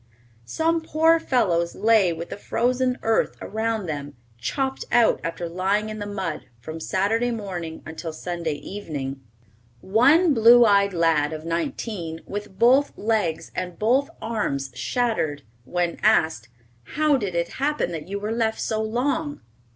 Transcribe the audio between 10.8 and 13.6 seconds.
lad of nineteen, with both legs